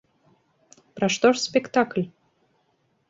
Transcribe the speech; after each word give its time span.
Пра 0.99 1.07
што 1.15 1.27
ж 1.35 1.41
спектакль? 1.47 2.03